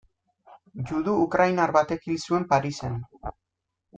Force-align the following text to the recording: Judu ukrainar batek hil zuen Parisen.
Judu 0.91 1.13
ukrainar 1.25 1.73
batek 1.77 2.09
hil 2.09 2.17
zuen 2.29 2.47
Parisen. 2.53 2.99